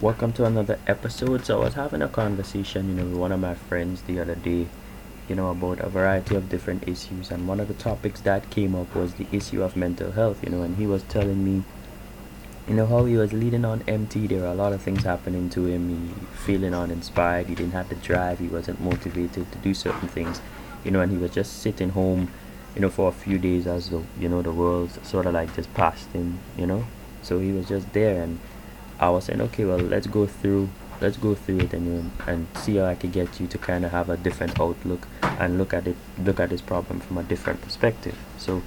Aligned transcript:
Welcome 0.00 0.32
to 0.34 0.44
another 0.44 0.78
episode. 0.86 1.44
So 1.44 1.60
I 1.60 1.64
was 1.64 1.74
having 1.74 2.02
a 2.02 2.08
conversation, 2.08 2.88
you 2.88 2.94
know, 2.94 3.02
with 3.02 3.18
one 3.18 3.32
of 3.32 3.40
my 3.40 3.54
friends 3.54 4.02
the 4.02 4.20
other 4.20 4.36
day, 4.36 4.68
you 5.28 5.34
know, 5.34 5.50
about 5.50 5.80
a 5.80 5.88
variety 5.88 6.36
of 6.36 6.48
different 6.48 6.86
issues, 6.86 7.32
and 7.32 7.48
one 7.48 7.58
of 7.58 7.66
the 7.66 7.74
topics 7.74 8.20
that 8.20 8.48
came 8.48 8.76
up 8.76 8.94
was 8.94 9.14
the 9.14 9.26
issue 9.32 9.60
of 9.60 9.74
mental 9.74 10.12
health, 10.12 10.40
you 10.44 10.50
know, 10.50 10.62
and 10.62 10.76
he 10.76 10.86
was 10.86 11.02
telling 11.02 11.44
me, 11.44 11.64
you 12.68 12.74
know, 12.74 12.86
how 12.86 13.06
he 13.06 13.16
was 13.16 13.32
leading 13.32 13.64
on 13.64 13.82
empty. 13.88 14.28
There 14.28 14.42
were 14.42 14.46
a 14.46 14.54
lot 14.54 14.72
of 14.72 14.80
things 14.82 15.02
happening 15.02 15.50
to 15.50 15.66
him. 15.66 15.88
He 15.88 16.14
feeling 16.44 16.74
uninspired. 16.74 17.48
He 17.48 17.56
didn't 17.56 17.72
have 17.72 17.88
the 17.88 17.96
drive. 17.96 18.38
He 18.38 18.46
wasn't 18.46 18.80
motivated 18.80 19.50
to 19.50 19.58
do 19.58 19.74
certain 19.74 20.06
things, 20.06 20.40
you 20.84 20.92
know, 20.92 21.00
and 21.00 21.10
he 21.10 21.18
was 21.18 21.32
just 21.32 21.60
sitting 21.60 21.90
home, 21.90 22.30
you 22.76 22.80
know, 22.80 22.88
for 22.88 23.08
a 23.08 23.12
few 23.12 23.36
days 23.36 23.66
as 23.66 23.90
the 23.90 24.04
you 24.20 24.28
know 24.28 24.42
the 24.42 24.52
world 24.52 24.96
sort 25.04 25.26
of 25.26 25.34
like 25.34 25.56
just 25.56 25.74
passed 25.74 26.08
him, 26.12 26.38
you 26.56 26.68
know. 26.68 26.86
So 27.20 27.40
he 27.40 27.50
was 27.50 27.66
just 27.66 27.92
there 27.94 28.22
and 28.22 28.38
I 29.00 29.10
was 29.10 29.24
saying, 29.24 29.40
okay, 29.40 29.64
well, 29.64 29.78
let's 29.78 30.06
go 30.06 30.26
through, 30.26 30.68
let's 31.00 31.16
go 31.16 31.34
through 31.34 31.60
it 31.60 31.72
and 31.72 32.10
and 32.26 32.46
see 32.56 32.76
how 32.76 32.86
I 32.86 32.94
can 32.94 33.10
get 33.10 33.40
you 33.40 33.46
to 33.46 33.58
kind 33.58 33.84
of 33.84 33.92
have 33.92 34.08
a 34.08 34.16
different 34.16 34.58
outlook 34.60 35.06
and 35.22 35.58
look 35.58 35.72
at 35.72 35.86
it, 35.86 35.96
look 36.18 36.40
at 36.40 36.50
this 36.50 36.60
problem 36.60 37.00
from 37.00 37.18
a 37.18 37.22
different 37.22 37.60
perspective. 37.62 38.18
So 38.38 38.62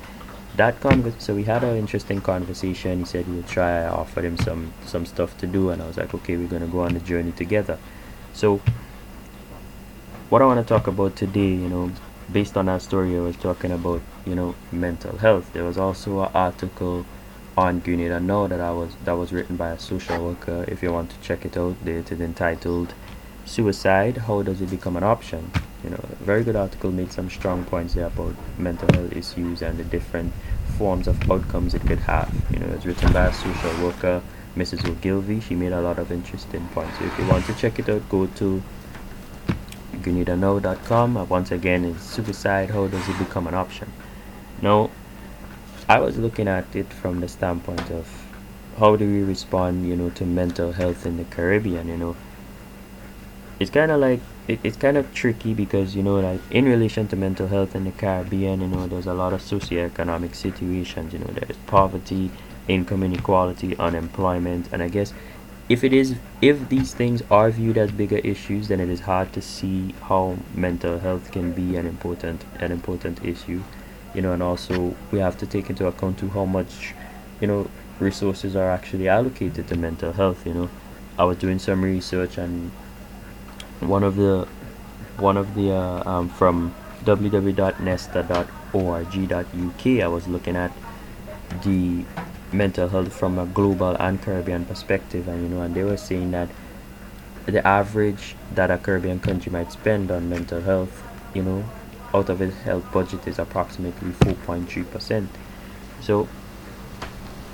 that 0.56 0.80
convers 0.82 1.14
so 1.18 1.34
we 1.34 1.44
had 1.44 1.64
an 1.64 1.78
interesting 1.78 2.22
conversation. 2.22 3.00
He 3.00 3.06
said 3.06 3.28
would 3.28 3.48
try. 3.48 3.84
I 3.84 3.90
offered 3.90 4.26
him 4.26 4.38
some 4.38 4.74
some 4.86 5.06
stuff 5.06 5.38
to 5.38 5.48
do, 5.48 5.70
and 5.70 5.82
I 5.82 5.88
was 5.88 5.98
like, 5.98 6.14
okay, 6.14 6.38
we're 6.38 6.48
gonna 6.48 6.68
go 6.68 6.82
on 6.82 6.94
the 6.94 7.00
journey 7.00 7.32
together. 7.32 7.78
So 8.34 8.62
what 10.30 10.42
I 10.42 10.46
want 10.46 10.66
to 10.66 10.74
talk 10.74 10.88
about 10.88 11.18
today, 11.18 11.50
you 11.50 11.68
know, 11.68 11.92
based 12.32 12.56
on 12.56 12.68
that 12.68 12.82
story, 12.82 13.18
I 13.18 13.20
was 13.20 13.36
talking 13.36 13.72
about, 13.72 14.02
you 14.26 14.34
know, 14.34 14.56
mental 14.72 15.18
health. 15.18 15.52
There 15.52 15.66
was 15.66 15.78
also 15.78 16.22
an 16.22 16.32
article 16.34 17.06
on 17.62 17.80
Grenada 17.80 18.20
Now 18.20 18.48
that 18.48 18.60
I 18.60 18.72
was 18.72 18.96
that 19.06 19.14
was 19.14 19.32
written 19.32 19.56
by 19.56 19.70
a 19.70 19.80
social 19.80 20.26
worker. 20.26 20.66
If 20.68 20.82
you 20.82 20.92
want 20.92 21.12
to 21.12 21.20
check 21.22 21.46
it 21.46 21.56
out, 21.56 21.76
it 21.86 22.12
is 22.12 22.20
entitled 22.20 22.94
"Suicide: 23.46 24.18
How 24.18 24.42
Does 24.42 24.62
It 24.62 24.72
Become 24.72 24.98
an 24.98 25.04
Option?" 25.04 25.52
You 25.84 25.92
know, 25.92 26.04
a 26.12 26.24
very 26.24 26.44
good 26.44 26.56
article 26.56 26.92
made 26.92 27.12
some 27.12 27.30
strong 27.30 27.64
points 27.66 27.94
there 27.94 28.08
about 28.08 28.36
mental 28.58 28.88
health 28.94 29.16
issues 29.16 29.62
and 29.62 29.78
the 29.78 29.84
different 29.84 30.34
forms 30.78 31.08
of 31.08 31.32
outcomes 31.32 31.74
it 31.74 31.82
could 31.82 32.00
have. 32.00 32.34
You 32.52 32.60
know, 32.60 32.68
it's 32.74 32.86
written 32.86 33.14
by 33.14 33.26
a 33.28 33.34
social 33.34 33.84
worker, 33.84 34.22
Mrs. 34.56 34.88
Ogilvy. 34.90 35.40
She 35.40 35.56
made 35.56 35.72
a 35.72 35.82
lot 35.82 36.00
of 36.00 36.12
interesting 36.12 36.68
points. 36.70 36.98
So 36.98 37.06
if 37.06 37.20
you 37.20 37.28
want 37.28 37.46
to 37.46 37.54
check 37.54 37.80
it 37.80 37.90
out, 37.90 38.08
go 38.10 38.26
to 38.42 38.62
GrenadaNow.com. 39.98 41.18
Uh, 41.18 41.24
once 41.26 41.52
again, 41.52 41.86
it's 41.86 42.04
suicide. 42.04 42.72
How 42.72 42.88
does 42.88 43.08
it 43.08 43.18
become 43.20 43.48
an 43.48 43.54
option? 43.54 43.92
Now, 44.62 44.90
I 45.92 46.00
was 46.00 46.18
looking 46.18 46.48
at 46.48 46.74
it 46.74 46.94
from 46.94 47.20
the 47.20 47.28
standpoint 47.28 47.92
of 47.92 48.08
how 48.80 48.96
do 48.96 49.06
we 49.06 49.24
respond, 49.24 49.86
you 49.86 49.98
know, 49.98 50.10
to 50.12 50.24
mental 50.26 50.72
health 50.72 51.06
in 51.06 51.18
the 51.18 51.26
Caribbean, 51.26 51.90
you 51.90 51.98
know. 51.98 52.16
It's 53.60 53.70
kind 53.70 53.92
of 53.92 54.00
like 54.00 54.22
it, 54.48 54.62
it's 54.64 54.78
kind 54.78 54.96
of 54.96 55.14
tricky 55.14 55.54
because 55.54 55.94
you 55.94 56.02
know 56.02 56.18
like 56.22 56.40
in 56.50 56.64
relation 56.64 57.10
to 57.10 57.18
mental 57.18 57.48
health 57.48 57.76
in 57.76 57.84
the 57.84 57.92
Caribbean, 57.92 58.62
you 58.62 58.68
know, 58.68 58.88
there's 58.88 59.06
a 59.06 59.14
lot 59.14 59.34
of 59.34 59.42
socioeconomic 59.42 60.34
situations, 60.34 61.12
you 61.12 61.20
know, 61.20 61.34
there's 61.34 61.58
poverty, 61.68 62.32
income 62.70 63.04
inequality, 63.04 63.76
unemployment, 63.76 64.72
and 64.72 64.82
I 64.82 64.88
guess 64.88 65.14
if 65.68 65.84
it 65.84 65.92
is 65.92 66.16
if 66.42 66.70
these 66.70 66.94
things 66.94 67.22
are 67.30 67.52
viewed 67.52 67.78
as 67.78 67.92
bigger 67.92 68.20
issues, 68.20 68.70
then 68.70 68.80
it 68.80 68.88
is 68.88 69.02
hard 69.02 69.34
to 69.34 69.42
see 69.42 69.94
how 70.04 70.38
mental 70.56 71.00
health 71.00 71.34
can 71.34 71.52
be 71.52 71.76
an 71.76 71.86
important 71.86 72.46
an 72.62 72.72
important 72.72 73.26
issue 73.26 73.62
you 74.14 74.22
know 74.22 74.34
and 74.34 74.44
also 74.44 74.96
we 75.12 75.20
have 75.20 75.38
to 75.38 75.46
take 75.46 75.70
into 75.70 75.88
account 75.88 76.18
to 76.20 76.30
how 76.30 76.46
much 76.46 76.94
you 77.40 77.48
know 77.48 77.70
resources 78.00 78.56
are 78.56 78.70
actually 78.70 79.08
allocated 79.08 79.68
to 79.68 79.76
mental 79.76 80.12
health 80.14 80.46
you 80.46 80.54
know. 80.54 80.70
I 81.18 81.26
was 81.26 81.38
doing 81.38 81.60
some 81.60 81.84
research 81.84 82.38
and 82.38 82.72
one 83.80 84.04
of 84.04 84.16
the 84.16 84.48
one 85.18 85.38
of 85.38 85.54
the 85.56 85.72
uh, 85.72 86.10
um, 86.10 86.30
from 86.30 86.74
www.nesta.org.uk 87.04 90.04
i 90.04 90.08
was 90.08 90.28
looking 90.28 90.56
at 90.56 90.72
the 91.64 92.06
mental 92.52 92.90
health 92.90 93.14
from 93.14 93.40
a 93.40 93.46
global 93.46 93.96
and 93.96 94.22
caribbean 94.22 94.66
perspective 94.66 95.28
and 95.28 95.44
you 95.44 95.50
know 95.50 95.62
and 95.62 95.76
they 95.76 95.84
were 95.84 95.98
saying 95.98 96.32
that 96.32 96.50
the 97.46 97.66
average 97.68 98.36
that 98.54 98.70
a 98.70 98.78
caribbean 98.78 99.20
country 99.20 99.52
might 99.52 99.72
spend 99.72 100.12
on 100.12 100.30
mental 100.30 100.62
health 100.62 101.04
you 101.34 101.44
know 101.44 101.64
out 102.14 102.30
of 102.30 102.42
its 102.42 102.58
health 102.62 102.90
budget 102.92 103.28
is 103.28 103.40
approximately 103.40 104.12
4.3%. 104.12 105.28
So 106.02 106.28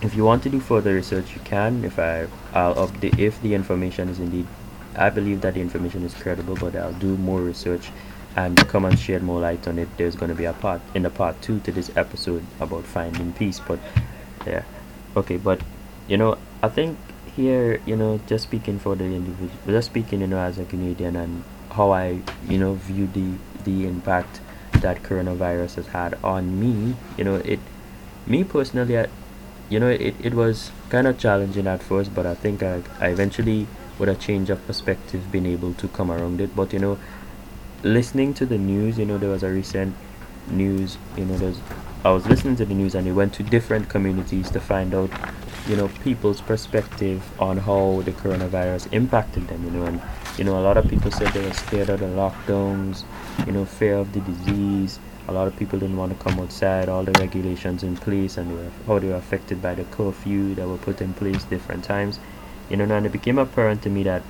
if 0.01 0.15
you 0.15 0.23
want 0.23 0.43
to 0.43 0.49
do 0.49 0.59
further 0.59 0.93
research 0.93 1.33
you 1.33 1.41
can. 1.41 1.83
If 1.83 1.99
I 1.99 2.27
I'll 2.53 2.75
update 2.75 3.17
if 3.19 3.41
the 3.41 3.53
information 3.53 4.09
is 4.09 4.19
indeed 4.19 4.47
I 4.95 5.09
believe 5.09 5.41
that 5.41 5.53
the 5.55 5.61
information 5.61 6.03
is 6.03 6.13
credible 6.13 6.55
but 6.55 6.75
I'll 6.75 6.93
do 6.93 7.17
more 7.17 7.41
research 7.41 7.89
and 8.35 8.55
come 8.67 8.85
and 8.85 8.97
shed 8.97 9.23
more 9.23 9.39
light 9.39 9.67
on 9.67 9.79
it. 9.79 9.89
There's 9.97 10.15
going 10.15 10.29
to 10.29 10.35
be 10.35 10.45
a 10.45 10.53
part 10.53 10.81
in 10.93 11.03
the 11.03 11.09
part 11.09 11.41
2 11.41 11.59
to 11.61 11.71
this 11.71 11.91
episode 11.95 12.45
about 12.59 12.83
finding 12.83 13.33
peace 13.33 13.59
but 13.59 13.79
yeah. 14.45 14.63
Okay 15.15 15.37
but 15.37 15.61
you 16.07 16.17
know 16.17 16.37
I 16.61 16.69
think 16.69 16.97
here 17.35 17.81
you 17.85 17.95
know 17.95 18.19
just 18.27 18.43
speaking 18.43 18.79
for 18.79 18.95
the 18.95 19.05
individual 19.05 19.51
just 19.67 19.87
speaking 19.87 20.21
you 20.21 20.27
know 20.27 20.39
as 20.39 20.57
a 20.57 20.65
Grenadian 20.65 21.15
and 21.15 21.43
how 21.71 21.91
I 21.91 22.21
you 22.47 22.57
know 22.57 22.73
view 22.75 23.07
the 23.07 23.33
the 23.63 23.87
impact 23.87 24.41
that 24.81 25.03
coronavirus 25.03 25.75
has 25.75 25.87
had 25.87 26.17
on 26.23 26.59
me 26.59 26.95
you 27.17 27.23
know 27.23 27.35
it 27.35 27.59
me 28.25 28.43
personally 28.43 28.97
I, 28.97 29.07
you 29.69 29.79
know 29.79 29.89
it, 29.89 30.15
it 30.19 30.33
was 30.33 30.71
kind 30.89 31.07
of 31.07 31.17
challenging 31.17 31.67
at 31.67 31.81
first 31.83 32.13
but 32.13 32.25
i 32.25 32.35
think 32.35 32.63
I, 32.63 32.81
I 32.99 33.07
eventually 33.07 33.67
with 33.99 34.09
a 34.09 34.15
change 34.15 34.49
of 34.49 34.65
perspective 34.67 35.31
been 35.31 35.45
able 35.45 35.73
to 35.73 35.87
come 35.87 36.11
around 36.11 36.41
it. 36.41 36.55
But 36.55 36.73
you 36.73 36.79
know 36.79 36.99
listening 37.83 38.33
to 38.35 38.45
the 38.45 38.57
news 38.57 38.97
you 38.97 39.05
know 39.05 39.17
there 39.17 39.29
was 39.29 39.43
a 39.43 39.49
recent 39.49 39.95
news 40.47 40.97
you 41.15 41.25
know 41.25 41.37
there's 41.37 41.59
i 42.03 42.09
was 42.09 42.25
listening 42.25 42.55
to 42.55 42.65
the 42.65 42.73
news 42.73 42.95
and 42.95 43.07
it 43.07 43.11
went 43.11 43.33
to 43.33 43.43
different 43.43 43.87
communities 43.87 44.49
to 44.49 44.59
find 44.59 44.95
out 44.95 45.11
you 45.67 45.75
know 45.75 45.89
people's 46.03 46.41
perspective 46.41 47.21
on 47.41 47.57
how 47.57 48.01
the 48.05 48.11
coronavirus 48.11 48.91
impacted 48.93 49.47
them 49.47 49.63
you 49.65 49.71
know 49.71 49.85
and 49.85 50.01
you 50.37 50.43
know 50.43 50.57
a 50.59 50.63
lot 50.67 50.77
of 50.77 50.87
people 50.87 51.11
said 51.11 51.27
they 51.33 51.43
were 51.43 51.53
scared 51.53 51.89
of 51.89 51.99
the 51.99 52.05
lockdowns 52.05 53.03
you 53.45 53.51
know 53.51 53.65
fear 53.65 53.95
of 53.95 54.13
the 54.13 54.19
disease. 54.21 54.99
A 55.29 55.33
lot 55.33 55.45
of 55.45 55.57
people 55.57 55.77
didn't 55.77 55.97
want 55.97 56.17
to 56.17 56.23
come 56.23 56.39
outside. 56.39 56.87
All 56.87 57.03
the 57.03 57.11
regulations 57.19 57.83
in 57.83 57.97
place 57.97 58.37
and 58.37 58.49
they 58.49 58.55
were, 58.55 58.71
how 58.85 58.97
they 58.97 59.07
were 59.07 59.15
affected 59.15 59.61
by 59.61 59.75
the 59.75 59.83
curfew 59.83 60.55
that 60.55 60.65
were 60.65 60.77
put 60.77 61.01
in 61.01 61.13
place 61.13 61.43
different 61.43 61.83
times. 61.83 62.19
You 62.69 62.77
know 62.77 62.85
and 62.85 63.05
it 63.05 63.11
became 63.11 63.37
apparent 63.37 63.81
to 63.83 63.89
me 63.89 64.03
that 64.03 64.23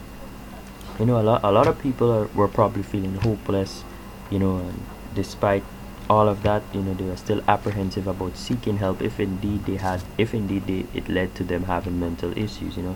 you 0.99 1.05
know 1.05 1.21
a 1.21 1.23
lot, 1.23 1.41
a 1.43 1.51
lot 1.51 1.67
of 1.67 1.79
people 1.79 2.11
are, 2.11 2.25
were 2.27 2.47
probably 2.47 2.83
feeling 2.83 3.15
hopeless 3.15 3.83
you 4.31 4.39
know 4.39 4.71
despite 5.13 5.63
all 6.09 6.29
of 6.29 6.43
that 6.43 6.63
you 6.73 6.81
know 6.81 6.93
they 6.93 7.03
were 7.03 7.17
still 7.17 7.41
apprehensive 7.47 8.07
about 8.07 8.37
seeking 8.37 8.77
help 8.77 9.01
if 9.01 9.19
indeed 9.19 9.65
they 9.65 9.75
had 9.75 10.01
if 10.17 10.33
indeed 10.33 10.65
they, 10.65 10.85
it 10.97 11.09
led 11.09 11.33
to 11.35 11.43
them 11.43 11.63
having 11.63 11.99
mental 11.99 12.37
issues 12.37 12.77
you 12.77 12.83
know. 12.83 12.95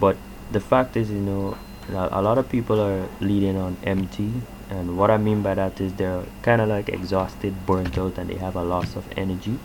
But 0.00 0.16
the 0.50 0.60
fact 0.60 0.96
is 0.96 1.10
you 1.10 1.20
know 1.20 1.58
a 1.88 2.22
lot 2.22 2.38
of 2.38 2.48
people 2.48 2.80
are 2.80 3.08
leading 3.20 3.56
on 3.56 3.76
empty 3.84 4.32
and 4.70 4.96
what 4.96 5.10
i 5.10 5.16
mean 5.16 5.42
by 5.42 5.52
that 5.52 5.80
is 5.80 5.92
they're 5.94 6.24
kind 6.42 6.60
of 6.60 6.68
like 6.68 6.88
exhausted 6.88 7.66
burnt 7.66 7.98
out 7.98 8.16
and 8.16 8.30
they 8.30 8.36
have 8.36 8.56
a 8.56 8.62
loss 8.62 8.96
of 8.96 9.06
energy. 9.16 9.58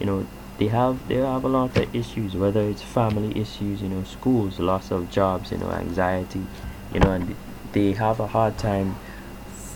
You 0.00 0.06
know 0.06 0.26
they 0.58 0.68
have 0.68 1.06
they 1.08 1.16
have 1.16 1.44
a 1.44 1.48
lot 1.48 1.76
of 1.76 1.94
issues 1.94 2.34
whether 2.34 2.62
it's 2.62 2.82
family 2.82 3.38
issues 3.38 3.82
you 3.82 3.88
know 3.88 4.02
schools 4.04 4.58
loss 4.58 4.90
of 4.90 5.10
jobs 5.10 5.52
you 5.52 5.58
know 5.58 5.70
anxiety 5.70 6.44
you 6.92 7.00
know 7.00 7.12
and 7.12 7.36
they 7.72 7.92
have 7.92 8.20
a 8.20 8.26
hard 8.26 8.58
time 8.58 8.96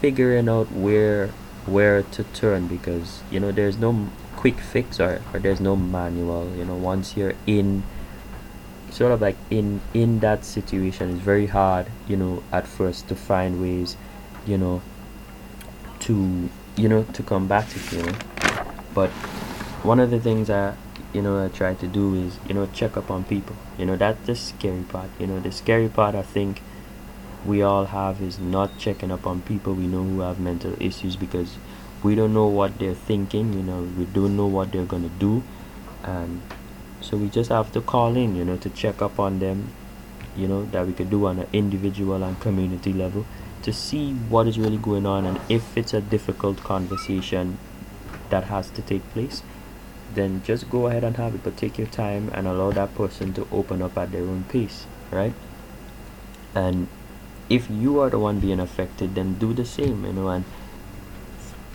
figuring 0.00 0.48
out 0.48 0.70
where 0.72 1.30
where 1.66 2.02
to 2.02 2.24
turn 2.24 2.66
because 2.66 3.22
you 3.30 3.38
know 3.38 3.52
there's 3.52 3.76
no 3.78 4.08
quick 4.36 4.58
fix 4.58 4.98
or, 4.98 5.22
or 5.32 5.38
there's 5.38 5.60
no 5.60 5.76
manual 5.76 6.50
you 6.56 6.64
know 6.64 6.74
once 6.74 7.16
you're 7.16 7.34
in 7.46 7.82
sort 8.90 9.12
of 9.12 9.20
like 9.20 9.36
in 9.50 9.80
in 9.94 10.20
that 10.20 10.44
situation 10.44 11.10
it's 11.10 11.20
very 11.20 11.46
hard 11.46 11.86
you 12.08 12.16
know 12.16 12.42
at 12.52 12.66
first 12.66 13.08
to 13.08 13.14
find 13.14 13.60
ways 13.60 13.96
you 14.46 14.58
know 14.58 14.82
to 16.00 16.48
you 16.76 16.88
know 16.88 17.04
to 17.12 17.22
combat 17.22 17.74
it 17.76 17.92
you 17.92 18.02
know 18.02 18.12
but 18.94 19.10
one 19.82 20.00
of 20.00 20.10
the 20.10 20.20
things 20.20 20.50
i 20.50 20.74
you 21.12 21.22
know 21.22 21.44
i 21.44 21.48
try 21.48 21.74
to 21.74 21.86
do 21.86 22.14
is 22.14 22.38
you 22.48 22.54
know 22.54 22.66
check 22.72 22.96
up 22.96 23.10
on 23.10 23.24
people. 23.24 23.56
You 23.78 23.86
know 23.86 23.96
that's 23.96 24.26
the 24.26 24.34
scary 24.34 24.82
part. 24.82 25.10
You 25.18 25.26
know 25.26 25.40
the 25.40 25.52
scary 25.52 25.88
part 25.88 26.14
i 26.14 26.22
think 26.22 26.62
we 27.44 27.62
all 27.62 27.86
have 27.86 28.22
is 28.22 28.38
not 28.38 28.78
checking 28.78 29.10
up 29.10 29.26
on 29.26 29.42
people. 29.42 29.74
We 29.74 29.86
know 29.86 30.02
who 30.02 30.20
have 30.20 30.38
mental 30.38 30.80
issues 30.80 31.16
because 31.16 31.56
we 32.02 32.14
don't 32.14 32.34
know 32.34 32.46
what 32.46 32.78
they're 32.78 32.94
thinking 32.94 33.52
you 33.52 33.62
know. 33.62 33.82
We 33.96 34.04
don't 34.04 34.36
know 34.36 34.46
what 34.46 34.72
they're 34.72 34.84
going 34.84 35.02
to 35.02 35.16
do. 35.18 35.42
And 36.04 36.42
so 37.00 37.16
we 37.16 37.28
just 37.28 37.50
have 37.50 37.72
to 37.72 37.80
call 37.80 38.16
in 38.16 38.36
you 38.36 38.44
know 38.44 38.56
to 38.58 38.70
check 38.70 39.02
up 39.02 39.18
on 39.18 39.38
them 39.40 39.72
you 40.36 40.46
know 40.48 40.64
that 40.66 40.86
we 40.86 40.92
could 40.92 41.10
do 41.10 41.26
on 41.26 41.40
an 41.40 41.48
individual 41.52 42.22
and 42.22 42.38
community 42.40 42.92
level 42.92 43.26
to 43.62 43.72
see 43.72 44.12
what 44.12 44.46
is 44.46 44.58
really 44.58 44.78
going 44.78 45.06
on. 45.06 45.26
And 45.26 45.40
if 45.48 45.76
it's 45.76 45.94
a 45.94 46.00
difficult 46.00 46.58
conversation 46.58 47.58
that 48.30 48.44
has 48.44 48.70
to 48.70 48.82
take 48.82 49.08
place 49.10 49.42
then 50.14 50.42
just 50.44 50.68
go 50.68 50.88
ahead 50.88 51.04
and 51.04 51.16
have 51.16 51.34
it. 51.34 51.42
But 51.42 51.56
take 51.56 51.78
your 51.78 51.86
time 51.86 52.30
and 52.34 52.46
allow 52.46 52.70
that 52.72 52.94
person 52.94 53.32
to 53.32 53.48
open 53.50 53.80
up 53.80 53.96
at 53.96 54.12
their 54.12 54.22
own 54.22 54.44
pace 54.44 54.86
right? 55.10 55.34
And 56.54 56.88
if 57.52 57.68
you 57.70 58.00
are 58.00 58.08
the 58.08 58.18
one 58.18 58.40
being 58.40 58.60
affected 58.60 59.14
then 59.14 59.34
do 59.34 59.52
the 59.52 59.64
same 59.64 60.04
you 60.06 60.12
know 60.12 60.28
and 60.28 60.44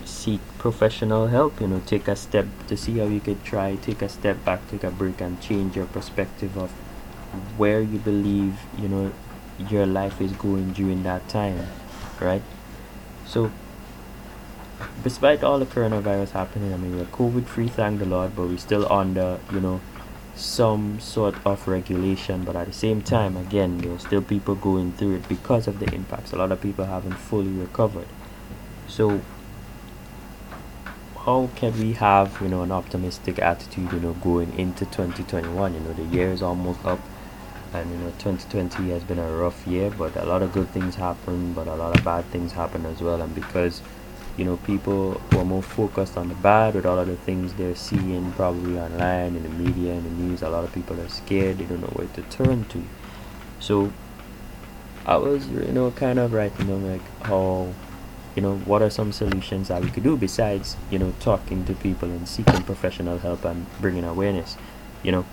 seek 0.06 0.42
professional 0.58 1.28
help 1.28 1.62
you 1.62 1.68
know 1.68 1.82
take 1.86 2.08
a 2.08 2.16
step 2.16 2.48
to 2.68 2.78
see 2.78 2.98
how 2.98 3.06
you 3.06 3.20
could 3.20 3.44
try 3.44 3.76
take 3.76 4.02
a 4.02 4.10
step 4.10 4.44
back 4.44 4.68
take 4.72 4.84
a 4.84 4.90
break 4.90 5.22
and 5.22 5.40
change 5.42 5.76
your 5.76 5.86
perspective 5.86 6.58
of 6.58 6.72
where 7.58 7.82
you 7.82 8.00
believe 8.00 8.60
you 8.78 8.88
know 8.88 9.12
your 9.70 9.86
life 9.86 10.20
is 10.22 10.32
going 10.34 10.72
during 10.74 11.04
that 11.04 11.28
time 11.30 11.68
right? 12.20 12.42
So 13.26 13.52
despite 15.04 15.44
all 15.44 15.60
the 15.60 15.66
coronavirus 15.66 16.32
happening 16.32 16.74
i 16.74 16.78
mean 16.78 16.98
we're 16.98 17.06
covid 17.06 17.46
free 17.46 17.68
thank 17.68 18.00
the 18.00 18.06
lord 18.06 18.36
but 18.36 18.48
we're 18.48 18.58
still 18.58 18.86
on 18.88 19.14
the 19.16 19.40
you 19.52 19.60
know 19.60 19.82
some 20.38 21.00
sort 21.00 21.36
of 21.46 21.68
regulation 21.68 22.44
but 22.44 22.56
at 22.56 22.68
the 22.68 22.74
same 22.74 23.02
time 23.02 23.36
again 23.36 23.78
there 23.80 23.92
are 23.92 24.00
still 24.00 24.22
people 24.22 24.56
going 24.56 24.92
through 24.94 25.16
it 25.16 25.28
because 25.28 25.68
of 25.68 25.80
the 25.80 25.94
impacts. 25.94 26.32
A 26.34 26.36
lot 26.36 26.52
of 26.52 26.62
people 26.62 26.86
haven't 26.86 27.14
fully 27.14 27.50
recovered. 27.50 28.08
So 28.88 29.22
how 31.20 31.50
can 31.56 31.78
we 31.80 31.94
have 31.94 32.40
you 32.42 32.48
know 32.48 32.62
an 32.62 32.72
optimistic 32.72 33.40
attitude 33.40 33.92
you 33.92 34.00
know 34.00 34.14
going 34.14 34.58
into 34.58 34.86
2021 34.86 35.74
you 35.74 35.80
know 35.82 35.92
the 35.92 36.04
year 36.06 36.32
is 36.32 36.42
almost 36.42 36.86
up 36.86 37.00
and 37.74 37.92
you 37.92 37.98
know 37.98 38.10
2020 38.20 38.90
has 38.92 39.04
been 39.04 39.20
a 39.20 39.32
rough 39.32 39.68
year 39.68 39.90
but 39.92 40.16
a 40.16 40.26
lot 40.26 40.42
of 40.42 40.54
good 40.54 40.70
things 40.70 40.96
happen 40.96 41.54
but 41.54 41.68
a 41.68 41.76
lot 41.76 41.98
of 41.98 42.04
bad 42.04 42.24
things 42.26 42.52
happen 42.52 42.86
as 42.86 43.02
well. 43.02 43.22
And 43.22 43.34
because 43.36 43.82
you 44.38 44.46
know 44.46 44.58
people 44.58 45.14
who 45.14 45.40
are 45.40 45.46
more 45.46 45.64
focused 45.64 46.16
on 46.18 46.30
the 46.30 46.36
bad 46.36 46.76
with 46.76 46.86
all 46.86 46.98
of 47.00 47.08
the 47.08 47.16
things 47.18 47.54
they're 47.56 47.76
seeing 47.76 48.32
probably 48.34 48.80
online 48.80 49.36
in 49.36 49.44
the 49.44 49.50
media 49.50 49.94
in 49.94 50.04
the 50.04 50.10
news 50.10 50.42
a 50.42 50.50
lot 50.50 50.64
of 50.64 50.72
people 50.74 51.00
are 51.00 51.10
scared 51.10 51.58
they 51.58 51.66
don't 51.66 51.82
know 51.82 51.88
where 51.88 52.08
to 52.08 52.22
turn 52.24 52.64
to. 52.66 52.84
So 53.60 53.92
i 55.06 55.16
was 55.16 55.48
you 55.48 55.72
know 55.72 55.90
kind 55.92 56.20
of 56.20 56.34
writing 56.34 56.68
them 56.68 56.90
like 56.92 57.02
how 57.24 57.72
you 58.36 58.42
know 58.42 58.58
what 58.66 58.82
are 58.82 58.90
some 58.90 59.12
solutions 59.12 59.70
that 59.70 59.82
we 59.82 59.90
could 59.90 60.04
do 60.04 60.16
besides 60.16 60.76
you 60.92 61.00
know 61.00 61.14
talking 61.20 61.66
to 61.66 61.74
people 61.74 62.10
and 62.10 62.28
seeking 62.28 62.62
professional 62.64 63.18
help 63.18 63.44
and 63.46 63.66
bringing 63.82 64.04
awareness 64.04 64.58
you 65.04 65.12
know? 65.12 65.26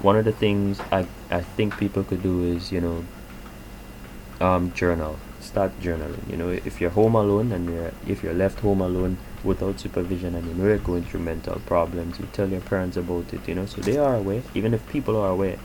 One 0.00 0.16
of 0.16 0.24
the 0.24 0.32
things 0.32 0.80
i 0.90 1.06
i 1.30 1.40
think 1.40 1.78
people 1.78 2.02
could 2.02 2.22
do 2.22 2.42
is 2.44 2.72
you 2.72 2.80
know 2.80 3.04
um 4.40 4.72
journal 4.72 5.18
start 5.42 5.78
journaling. 5.80 6.28
You 6.30 6.36
know 6.36 6.50
if 6.50 6.80
you're 6.80 6.90
home 6.90 7.14
alone 7.14 7.52
and 7.52 7.68
you're 7.68 7.92
if 8.06 8.22
you're 8.22 8.34
left 8.34 8.60
home 8.60 8.80
alone 8.80 9.18
without 9.44 9.80
supervision 9.80 10.34
and 10.34 10.46
you 10.46 10.54
know 10.54 10.66
you're 10.68 10.78
going 10.78 11.04
through 11.04 11.20
mental 11.20 11.60
problems 11.66 12.18
you 12.18 12.28
tell 12.32 12.48
your 12.48 12.60
parents 12.60 12.96
about 12.96 13.32
it 13.34 13.48
you 13.48 13.54
know 13.54 13.66
so 13.66 13.80
they 13.80 13.96
are 13.96 14.14
aware. 14.16 14.42
Even 14.54 14.74
if 14.74 14.86
people 14.88 15.16
are 15.16 15.30
aware 15.30 15.58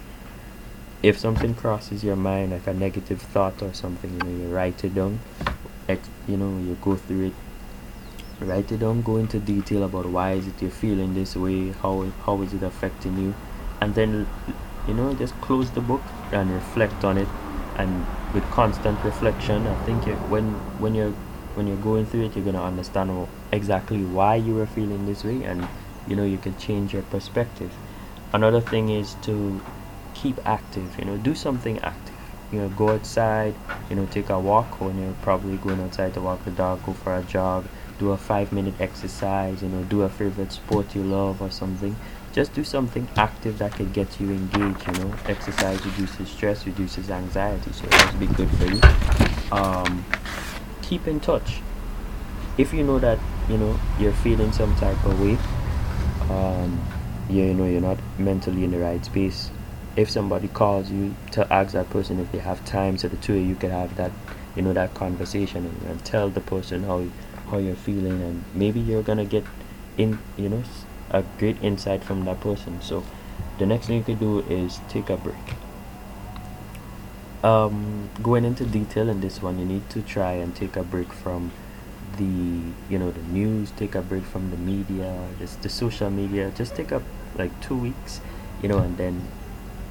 if 1.04 1.18
something 1.18 1.54
crosses 1.54 2.04
your 2.04 2.16
mind 2.16 2.52
like 2.52 2.66
a 2.66 2.74
negative 2.74 3.22
thought 3.22 3.62
or 3.62 3.74
something 3.74 4.12
you 4.14 4.20
know 4.20 4.44
you 4.44 4.56
write 4.56 4.84
it 4.84 4.96
down 4.96 5.20
ex- 5.88 6.10
you 6.28 6.38
know 6.38 6.58
you 6.60 6.78
go 6.82 6.96
through 6.96 7.28
it. 7.28 7.34
Write 8.40 8.72
it 8.72 8.80
down 8.80 9.02
go 9.02 9.18
into 9.18 9.40
detail 9.40 9.84
about 9.84 10.06
why 10.06 10.34
is 10.34 10.48
it 10.48 10.62
you're 10.62 10.70
feeling 10.72 11.14
this 11.14 11.36
way 11.36 11.72
how 11.72 12.12
how 12.26 12.42
is 12.42 12.54
it 12.54 12.64
affecting 12.64 13.18
you 13.18 13.34
and 13.82 13.96
then 13.96 14.28
you 14.88 14.94
know 14.94 15.14
just 15.16 15.40
close 15.42 15.72
the 15.72 15.82
book 15.82 16.02
and 16.32 16.52
reflect 16.52 17.04
on 17.04 17.18
it 17.18 17.28
and 17.78 18.06
with 18.34 18.44
constant 18.52 19.02
reflection 19.04 19.68
i 19.68 19.76
think 19.86 20.06
you, 20.06 20.14
when 20.34 20.54
when 20.80 20.96
you're 20.96 21.14
when 21.56 21.68
you're 21.68 21.78
going 21.78 22.06
through 22.06 22.26
it 22.26 22.36
you're 22.36 22.44
going 22.44 22.56
to 22.56 22.62
understand 22.62 23.28
exactly 23.52 24.04
why 24.04 24.36
you 24.36 24.54
were 24.54 24.68
feeling 24.68 25.06
this 25.06 25.24
way 25.24 25.44
and 25.44 25.68
you 26.08 26.16
know 26.16 26.24
you 26.24 26.38
can 26.38 26.58
change 26.58 26.94
your 26.94 27.04
perspective. 27.04 27.72
Another 28.34 28.62
thing 28.62 28.90
is 28.90 29.16
to 29.24 29.62
keep 30.14 30.40
active 30.46 30.98
you 30.98 31.06
know 31.06 31.18
do 31.18 31.36
something 31.36 31.80
active. 31.80 32.16
You 32.52 32.60
know 32.60 32.70
go 32.70 32.92
outside 32.92 33.56
you 33.90 33.96
know 33.96 34.06
take 34.06 34.30
a 34.30 34.40
walk 34.40 34.80
when 34.80 35.02
you're 35.02 35.16
probably 35.22 35.58
going 35.58 35.82
outside 35.82 36.14
to 36.14 36.22
walk 36.22 36.46
the 36.46 36.52
dog 36.52 36.86
go 36.86 36.94
for 36.94 37.16
a 37.16 37.24
jog 37.24 37.66
do 38.00 38.12
a 38.12 38.18
five 38.18 38.54
minute 38.54 38.76
exercise 38.80 39.62
you 39.62 39.70
know 39.70 39.84
do 39.84 40.04
a 40.04 40.10
favorite 40.10 40.52
sport 40.52 40.96
you 40.96 41.04
love 41.04 41.42
or 41.42 41.52
something 41.52 41.96
just 42.38 42.54
do 42.54 42.64
something 42.64 43.08
active 43.16 43.58
that 43.58 43.72
can 43.72 43.92
get 43.94 44.20
you 44.20 44.30
engaged 44.30 44.86
you 44.86 44.94
know? 45.04 45.12
Exercise 45.26 45.84
reduces 45.84 46.30
stress 46.30 46.68
reduces 46.68 47.10
anxiety 47.10 47.72
so 47.74 47.84
it 47.86 47.92
must 47.92 48.20
be 48.20 48.28
good 48.28 48.50
for 48.52 48.66
you. 48.66 48.80
Um, 49.52 50.06
keep 50.84 51.08
in 51.08 51.20
touch. 51.20 51.62
If 52.60 52.74
you 52.74 52.84
know 52.84 53.00
that 53.00 53.18
you 53.50 53.58
know 53.58 53.80
you're 54.00 54.14
feeling 54.14 54.52
some 54.52 54.76
type 54.76 55.04
of 55.04 55.20
way 55.20 55.36
um, 56.30 56.80
you, 57.28 57.56
know 57.56 57.66
you're 57.66 57.82
not 57.82 57.98
mentally 58.20 58.64
in 58.64 58.70
the 58.70 58.78
right 58.78 59.04
space 59.04 59.50
if 59.96 60.08
somebody 60.08 60.48
calls 60.48 60.92
you 60.92 61.16
to 61.32 61.52
ask 61.52 61.74
that 61.74 61.90
person 61.90 62.20
if 62.20 62.32
they 62.32 62.38
have 62.38 62.64
time 62.66 63.00
so 63.00 63.08
the 63.08 63.18
two 63.18 63.36
of 63.36 63.48
you 63.48 63.56
can 63.56 63.72
have 63.72 63.96
that 63.96 64.12
you 64.56 64.62
know 64.62 64.74
that 64.74 64.94
conversation 64.94 65.66
and, 65.66 65.90
and 65.90 66.06
tell 66.06 66.30
the 66.30 66.42
person 66.42 66.84
how 66.84 67.04
how 67.50 67.58
you're 67.58 67.76
feeling 67.76 68.22
and 68.22 68.44
maybe 68.54 68.80
you're 68.80 69.02
gonna 69.02 69.26
get 69.26 69.44
in 69.98 70.20
you 70.38 70.50
know 70.50 70.64
a 71.12 71.24
great 71.38 71.62
insight 71.64 72.04
from 72.04 72.26
that 72.26 72.40
person. 72.42 72.82
So 72.82 73.04
the 73.58 73.66
next 73.66 73.88
thing 73.88 73.98
you 73.98 74.04
could 74.04 74.20
do 74.20 74.40
is 74.42 74.80
take 74.90 75.10
a 75.10 75.18
break. 75.18 75.36
Um, 77.44 78.10
going 78.22 78.46
into 78.46 78.66
detail 78.66 79.10
in 79.10 79.22
this 79.22 79.42
one 79.42 79.60
you 79.60 79.66
need 79.66 79.90
to 79.92 80.02
try 80.02 80.34
and 80.34 80.56
take 80.56 80.76
a 80.76 80.84
break 80.84 81.14
from 81.14 81.52
the 82.18 82.74
you 82.90 82.98
know 82.98 83.12
the 83.12 83.22
news 83.22 83.70
take 83.78 83.94
a 83.94 84.02
break 84.02 84.24
from 84.24 84.50
the 84.50 84.58
media 84.58 85.30
just 85.40 85.62
the 85.62 85.70
social 85.70 86.10
media. 86.10 86.52
Just 86.56 86.76
take 86.76 86.92
up 86.92 87.04
like 87.38 87.52
two 87.62 87.78
weeks 87.78 88.22
you 88.62 88.70
know 88.70 88.80
and 88.80 88.98
then 88.98 89.28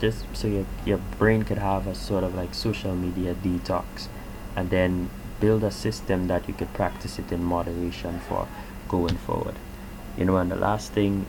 just 0.00 0.26
so 0.34 0.48
your, 0.48 0.66
your 0.84 0.98
brain 1.18 1.42
could 1.44 1.58
have 1.58 1.86
a 1.86 1.94
sort 1.94 2.24
of 2.24 2.34
like 2.34 2.52
social 2.52 2.94
media 2.94 3.34
detox. 3.34 4.08
And 4.54 4.70
then 4.70 5.10
build 5.40 5.64
a 5.64 5.70
system 5.70 6.28
that 6.28 6.48
you 6.48 6.54
could 6.54 6.72
practice 6.72 7.18
it 7.18 7.30
in 7.30 7.44
moderation 7.44 8.20
for 8.20 8.48
going 8.88 9.16
forward 9.18 9.54
you 10.16 10.24
know 10.24 10.36
and 10.36 10.50
the 10.50 10.56
last 10.56 10.92
thing 10.92 11.26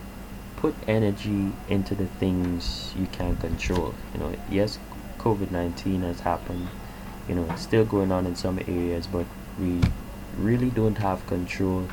put 0.58 0.74
energy 0.88 1.52
into 1.70 1.94
the 1.94 2.08
things 2.20 2.94
you 2.98 3.06
can 3.08 3.36
control. 3.38 3.94
You 4.14 4.20
know 4.20 4.36
yes 4.50 4.80
covid-19 5.20 6.02
has 6.02 6.20
happened. 6.22 6.68
You 7.28 7.36
know 7.36 7.46
it's 7.52 7.62
still 7.62 7.86
going 7.86 8.12
on 8.12 8.26
in 8.26 8.36
some 8.36 8.60
areas 8.60 9.08
but 9.08 9.26
we 9.60 9.82
really 10.38 10.70
don't 10.70 10.98
have 10.98 11.26
control 11.28 11.88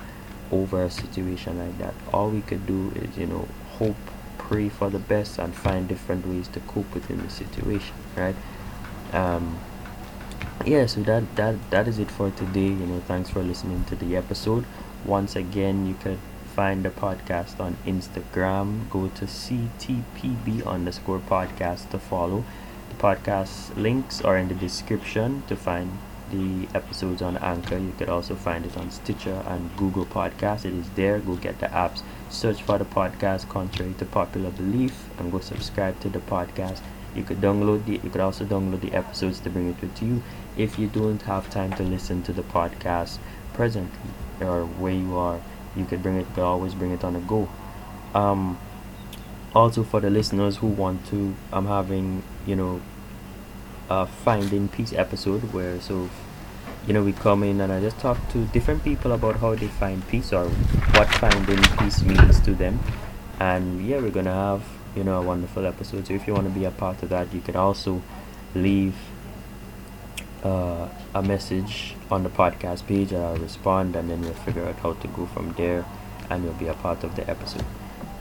over 0.53 0.85
a 0.85 0.91
situation 0.91 1.59
like 1.59 1.79
that. 1.79 1.95
All 2.13 2.31
we 2.31 2.43
could 2.43 2.67
do 2.67 2.93
is 2.95 3.17
you 3.17 3.27
know 3.27 3.49
hope 3.79 3.97
pray 4.39 4.69
for 4.69 4.91
the 4.91 4.99
best 4.99 5.39
and 5.39 5.55
find 5.55 5.89
different 5.89 6.27
ways 6.27 6.49
to 6.49 6.61
cope 6.61 6.93
within 6.95 7.19
the 7.23 7.31
situation 7.31 7.95
right? 8.17 8.37
Um 9.13 9.59
yeah 10.65 10.87
so 10.87 11.03
that 11.03 11.37
that 11.37 11.57
that 11.71 11.89
is 11.89 11.99
it 11.99 12.11
for 12.11 12.31
today. 12.31 12.69
You 12.69 12.87
know 12.87 13.01
thanks 13.07 13.31
for 13.31 13.43
listening 13.43 13.85
to 13.87 13.97
the 13.97 14.17
episode. 14.17 14.65
Once 15.05 15.37
again 15.37 15.87
you 15.87 15.95
could 15.95 16.19
find 16.55 16.85
the 16.85 16.91
podcast 16.91 17.59
on 17.59 17.77
Instagram. 17.85 18.89
Go 18.89 19.09
to 19.09 19.25
CTPB 19.25 20.65
underscore 20.65 21.19
podcast 21.19 21.91
to 21.91 21.99
follow. 21.99 22.45
The 22.91 22.95
podcast 22.95 23.77
links 23.77 24.23
are 24.23 24.39
in 24.39 24.47
the 24.47 24.55
description 24.55 25.43
to 25.49 25.57
find 25.57 25.99
the 26.31 26.69
episodes 26.73 27.23
on 27.23 27.39
Anchor. 27.39 27.77
You 27.79 27.93
could 27.99 28.09
also 28.09 28.37
find 28.37 28.65
it 28.65 28.77
on 28.77 28.93
Stitcher 28.93 29.43
and 29.49 29.77
Google 29.77 30.07
Podcast. 30.07 30.65
It 30.65 30.75
is 30.75 30.89
there. 30.91 31.19
Go 31.19 31.35
get 31.35 31.59
the 31.59 31.67
apps. 31.67 32.03
Search 32.31 32.63
for 32.63 32.79
the 32.79 32.85
podcast 32.85 33.49
contrary 33.49 33.95
to 33.99 34.05
popular 34.05 34.51
belief 34.51 35.09
and 35.19 35.33
go 35.33 35.41
subscribe 35.41 35.99
to 36.01 36.09
the 36.09 36.21
podcast. 36.21 36.83
You 37.17 37.25
could 37.25 37.41
download 37.41 37.85
the 37.85 37.95
you 37.95 38.11
could 38.11 38.21
also 38.21 38.45
download 38.45 38.81
the 38.81 38.93
episodes 38.93 39.41
to 39.41 39.51
bring 39.51 39.71
it 39.71 39.81
with 39.81 40.01
you 40.03 40.23
if 40.57 40.79
you 40.79 40.87
don't 40.87 41.23
have 41.23 41.51
time 41.51 41.73
to 41.75 41.83
listen 41.83 42.23
to 42.25 42.33
the 42.33 42.43
podcast 42.43 43.19
presently 43.53 44.11
or 44.41 44.65
where 44.67 44.93
you 44.93 45.17
are 45.17 45.41
you 45.77 45.85
could 45.85 46.03
bring 46.03 46.17
it 46.17 46.21
you 46.21 46.35
could 46.35 46.45
always 46.45 46.75
bring 46.75 46.93
it 46.93 47.05
on 47.05 47.15
the 47.15 47.21
go. 47.21 47.49
Um 48.15 48.59
also 49.55 49.85
for 49.85 50.01
the 50.01 50.11
listeners 50.11 50.57
who 50.57 50.67
want 50.67 51.07
to 51.07 51.35
i'm 51.53 51.67
having 51.67 52.23
you 52.45 52.57
know 52.57 52.81
a 53.89 54.05
finding 54.07 54.67
peace 54.69 54.93
episode 54.93 55.41
where 55.53 55.81
so 55.81 56.09
you 56.87 56.93
know 56.93 57.03
we 57.03 57.13
come 57.13 57.43
in 57.45 57.61
and 57.61 57.73
i 57.73 57.81
just 57.81 57.99
talk 57.99 58.19
to 58.31 58.45
different 58.47 58.83
people 58.83 59.13
about 59.13 59.37
how 59.37 59.55
they 59.55 59.69
find 59.69 60.07
peace 60.09 60.33
or 60.33 60.49
what 60.97 61.09
finding 61.15 61.63
peace 61.79 62.03
means 62.03 62.41
to 62.41 62.55
them. 62.55 62.79
And 63.41 63.87
yeah 63.87 63.99
we're 64.01 64.11
gonna 64.11 64.33
have 64.33 64.63
you 64.95 65.05
know 65.05 65.21
a 65.21 65.23
wonderful 65.23 65.67
episode. 65.67 66.07
So 66.07 66.15
if 66.15 66.27
you 66.27 66.35
want 66.35 66.47
to 66.47 66.53
be 66.53 66.65
a 66.65 66.71
part 66.71 67.03
of 67.03 67.09
that 67.11 67.33
you 67.33 67.41
could 67.41 67.57
also 67.57 68.03
leave 68.55 68.95
uh, 70.45 70.89
a 71.15 71.23
message 71.23 71.95
on 72.11 72.23
the 72.23 72.29
podcast 72.29 72.87
page 72.87 73.13
and 73.13 73.23
I'll 73.25 73.37
respond 73.37 73.97
and 73.97 74.11
then 74.11 74.21
we'll 74.21 74.35
figure 74.35 74.65
out 74.65 74.77
how 74.77 74.93
to 74.93 75.09
go 75.09 75.27
from 75.27 75.53
there 75.55 75.85
and 76.31 76.45
you'll 76.45 76.53
be 76.55 76.69
a 76.69 76.75
part 76.75 77.05
of 77.05 77.17
the 77.17 77.29
episode. 77.29 77.65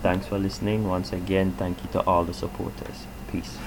Thanks 0.02 0.28
for 0.28 0.38
listening. 0.38 0.88
Once 0.88 1.14
again, 1.14 1.54
thank 1.54 1.82
you 1.84 1.90
to 1.94 2.02
all 2.02 2.26
the 2.26 2.34
supporters. 2.34 3.06
Peace. 3.32 3.58